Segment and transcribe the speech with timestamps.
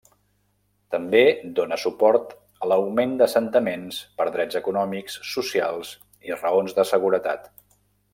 [0.93, 1.19] També
[1.59, 5.93] dóna suport a l'augment d'assentaments per drets econòmics, socials
[6.31, 7.47] i raons de seguretat.